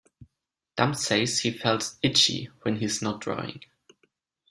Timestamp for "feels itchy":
1.51-2.49